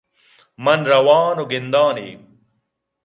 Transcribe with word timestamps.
من 0.63 0.79
رو 0.89 1.03
آن 1.21 1.35
ءُ 1.41 1.45
گِند 1.51 1.73
آن 1.85 1.95
ئِے 2.03 2.11